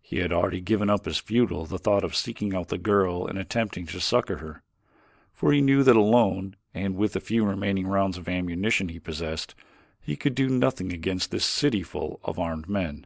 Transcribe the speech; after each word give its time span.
He 0.00 0.20
had 0.20 0.32
already 0.32 0.62
given 0.62 0.88
up 0.88 1.06
as 1.06 1.18
futile 1.18 1.66
the 1.66 1.76
thought 1.76 2.02
of 2.02 2.16
seeking 2.16 2.54
out 2.54 2.68
the 2.68 2.78
girl 2.78 3.26
and 3.26 3.36
attempting 3.36 3.84
to 3.88 4.00
succor 4.00 4.38
her, 4.38 4.62
for 5.34 5.52
he 5.52 5.60
knew 5.60 5.82
that 5.82 5.94
alone 5.94 6.56
and 6.72 6.96
with 6.96 7.12
the 7.12 7.20
few 7.20 7.44
remaining 7.44 7.86
rounds 7.86 8.16
of 8.16 8.30
ammunition 8.30 8.88
he 8.88 8.98
possessed, 8.98 9.54
he 10.00 10.16
could 10.16 10.34
do 10.34 10.48
nothing 10.48 10.90
against 10.90 11.30
this 11.30 11.44
city 11.44 11.82
full 11.82 12.18
of 12.24 12.38
armed 12.38 12.66
men. 12.66 13.04